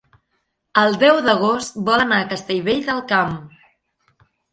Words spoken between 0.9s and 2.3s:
deu d'agost vol anar a